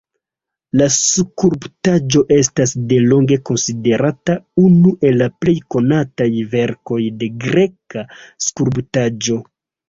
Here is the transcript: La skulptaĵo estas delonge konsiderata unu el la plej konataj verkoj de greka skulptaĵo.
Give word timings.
La 0.79 0.85
skulptaĵo 0.93 2.23
estas 2.35 2.73
delonge 2.93 3.37
konsiderata 3.49 4.37
unu 4.63 4.95
el 5.11 5.19
la 5.23 5.27
plej 5.45 5.55
konataj 5.77 6.29
verkoj 6.55 6.99
de 7.21 7.31
greka 7.45 8.07
skulptaĵo. 8.49 9.39